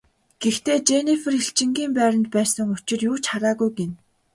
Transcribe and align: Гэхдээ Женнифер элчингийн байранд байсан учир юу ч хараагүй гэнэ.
Гэхдээ 0.41 0.77
Женнифер 0.87 1.33
элчингийн 1.39 1.91
байранд 1.97 2.25
байсан 2.35 2.67
учир 2.75 2.99
юу 3.09 3.15
ч 3.23 3.25
хараагүй 3.31 3.69
гэнэ. 3.77 3.95